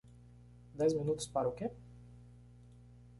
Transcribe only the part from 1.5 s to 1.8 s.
que?